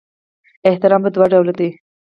[0.69, 1.69] احترام په دوه ډوله دی.